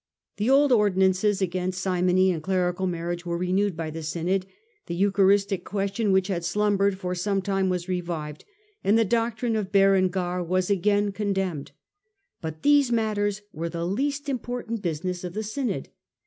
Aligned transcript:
The 0.37 0.49
old 0.49 0.71
ordinances 0.71 1.43
against 1.43 1.79
simony 1.79 2.31
and 2.31 2.41
clerical 2.41 2.87
mwriage 2.87 3.23
were 3.23 3.37
renewed 3.37 3.77
by 3.77 3.91
the 3.91 4.01
synod; 4.01 4.47
the 4.87 4.95
eucharistic 4.95 5.63
question, 5.63 6.11
which 6.11 6.27
had 6.27 6.43
slumbered 6.43 6.97
for 6.97 7.13
some 7.13 7.39
time, 7.39 7.69
was 7.69 7.87
re 7.87 8.01
vived, 8.01 8.41
and 8.83 8.97
the 8.97 9.05
doctrine 9.05 9.55
of 9.55 9.71
Berengar 9.71 10.43
was 10.43 10.71
again 10.71 11.11
con 11.11 11.33
demned. 11.33 11.69
But 12.41 12.63
these 12.63 12.91
matters 12.91 13.43
were 13.53 13.69
the 13.69 13.85
least 13.85 14.27
important 14.27 14.81
business 14.81 15.23
of 15.23 15.33
the 15.35 15.43
synod. 15.43 15.89